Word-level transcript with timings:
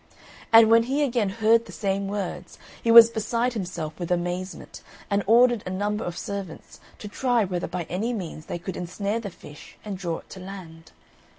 And 0.51 0.71
when 0.71 0.81
he 0.89 1.03
again 1.03 1.29
heard 1.29 1.65
the 1.67 1.71
same 1.71 2.07
words, 2.07 2.57
he 2.81 2.89
was 2.89 3.11
beside 3.11 3.53
himself 3.53 3.99
with 3.99 4.09
amazement, 4.11 4.81
and 5.11 5.21
ordered 5.27 5.61
a 5.63 5.69
number 5.69 6.03
of 6.05 6.17
servants 6.17 6.79
to 6.97 7.07
try 7.07 7.45
whether 7.45 7.67
by 7.67 7.83
any 7.83 8.11
means 8.11 8.47
they 8.47 8.57
could 8.57 8.75
ensnare 8.77 9.19
the 9.19 9.29
fish 9.29 9.77
and 9.85 9.99
draw 9.99 10.17
it 10.17 10.29
to 10.31 10.39
land. 10.39 10.91